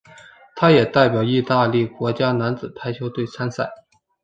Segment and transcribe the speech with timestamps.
[0.55, 3.71] 他也代表意大利国家男子排球队参赛。